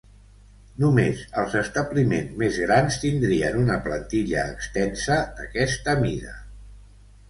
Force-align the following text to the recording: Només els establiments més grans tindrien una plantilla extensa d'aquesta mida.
Només 0.83 1.21
els 1.41 1.57
establiments 1.59 2.33
més 2.45 2.59
grans 2.63 2.99
tindrien 3.05 3.63
una 3.67 3.79
plantilla 3.87 4.51
extensa 4.59 5.23
d'aquesta 5.41 6.01
mida. 6.07 6.39